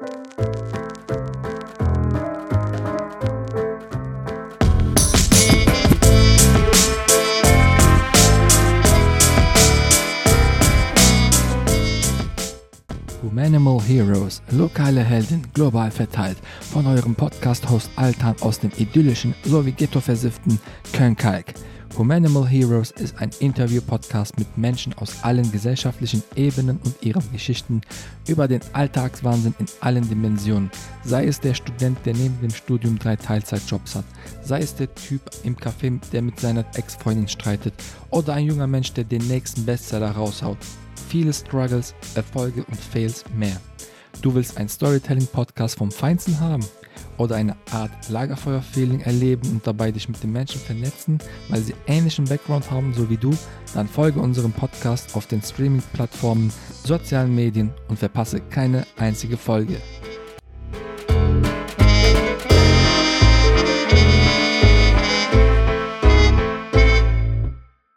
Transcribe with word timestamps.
Humanimal 0.00 0.16
Heroes, 13.82 14.40
lokale 14.50 15.02
Helden, 15.02 15.46
global 15.52 15.90
verteilt, 15.90 16.38
von 16.72 16.86
eurem 16.86 17.14
Podcast-Host 17.14 17.90
Altan 17.96 18.36
aus 18.40 18.58
dem 18.58 18.70
idyllischen 18.78 19.34
sowie 19.44 19.72
ghetto-versifften 19.72 20.58
Köln-Kalk. 20.94 21.52
Humanimal 21.98 22.46
Heroes 22.48 22.92
ist 22.92 23.20
ein 23.20 23.30
Interview-Podcast 23.40 24.38
mit 24.38 24.56
Menschen 24.56 24.94
aus 24.94 25.22
allen 25.22 25.50
gesellschaftlichen 25.50 26.22
Ebenen 26.36 26.78
und 26.84 26.94
ihren 27.02 27.30
Geschichten 27.32 27.82
über 28.26 28.48
den 28.48 28.60
Alltagswahnsinn 28.72 29.54
in 29.58 29.66
allen 29.80 30.08
Dimensionen. 30.08 30.70
Sei 31.04 31.26
es 31.26 31.40
der 31.40 31.54
Student, 31.54 31.98
der 32.06 32.14
neben 32.14 32.40
dem 32.40 32.50
Studium 32.50 32.98
drei 32.98 33.16
Teilzeitjobs 33.16 33.96
hat, 33.96 34.04
sei 34.42 34.60
es 34.60 34.74
der 34.74 34.94
Typ 34.94 35.20
im 35.42 35.56
Café, 35.56 36.00
der 36.12 36.22
mit 36.22 36.38
seiner 36.38 36.64
Ex-Freundin 36.74 37.28
streitet, 37.28 37.74
oder 38.10 38.34
ein 38.34 38.46
junger 38.46 38.68
Mensch, 38.68 38.92
der 38.92 39.04
den 39.04 39.26
nächsten 39.26 39.66
Bestseller 39.66 40.12
raushaut. 40.12 40.58
Viele 41.08 41.32
Struggles, 41.32 41.94
Erfolge 42.14 42.64
und 42.64 42.78
Fails 42.80 43.24
mehr. 43.36 43.60
Du 44.22 44.34
willst 44.34 44.56
einen 44.56 44.68
Storytelling-Podcast 44.68 45.78
vom 45.78 45.90
Feinsten 45.90 46.40
haben? 46.40 46.64
oder 47.18 47.36
eine 47.36 47.56
Art 47.70 47.90
Lagerfeuer-Feeling 48.08 49.00
erleben 49.00 49.50
und 49.50 49.66
dabei 49.66 49.92
dich 49.92 50.08
mit 50.08 50.22
den 50.22 50.32
Menschen 50.32 50.60
vernetzen, 50.60 51.18
weil 51.48 51.60
sie 51.60 51.74
ähnlichen 51.86 52.24
Background 52.24 52.70
haben, 52.70 52.94
so 52.94 53.10
wie 53.10 53.16
du, 53.16 53.36
dann 53.74 53.88
folge 53.88 54.20
unserem 54.20 54.52
Podcast 54.52 55.14
auf 55.14 55.26
den 55.26 55.42
Streaming-Plattformen, 55.42 56.52
sozialen 56.84 57.34
Medien 57.34 57.72
und 57.88 57.98
verpasse 57.98 58.40
keine 58.40 58.86
einzige 58.96 59.36
Folge. 59.36 59.76